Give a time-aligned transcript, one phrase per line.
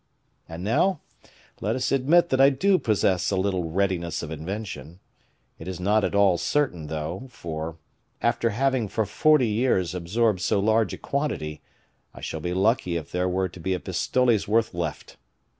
[0.49, 1.01] And now,
[1.59, 4.99] let us admit that I do possess a little readiness of invention;
[5.59, 7.77] it is not at all certain, though, for,
[8.19, 11.61] after having for forty years absorbed so large a quantity,
[12.15, 15.17] I shall be lucky if there were to be a pistole's worth left."